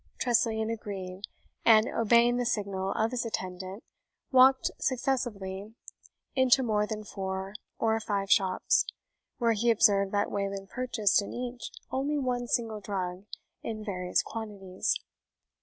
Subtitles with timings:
[0.19, 1.25] Tressilian agreed,
[1.63, 3.83] and obeying the signal of his attendant,
[4.31, 5.75] walked successively
[6.33, 8.87] into more than four or five shops,
[9.37, 13.27] where he observed that Wayland purchased in each only one single drug,
[13.61, 14.95] in various quantities.